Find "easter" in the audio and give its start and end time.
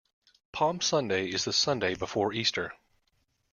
2.33-2.73